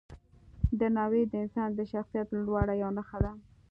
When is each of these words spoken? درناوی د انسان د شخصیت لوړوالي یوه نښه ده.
درناوی 0.79 1.23
د 1.27 1.33
انسان 1.43 1.69
د 1.75 1.79
شخصیت 1.91 2.27
لوړوالي 2.31 2.75
یوه 2.81 2.91
نښه 2.97 3.17
ده. 3.23 3.31